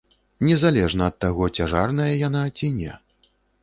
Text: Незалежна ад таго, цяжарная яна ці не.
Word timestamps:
Незалежна 0.47 1.03
ад 1.13 1.21
таго, 1.27 1.51
цяжарная 1.59 2.11
яна 2.27 2.43
ці 2.59 2.75
не. 2.83 3.01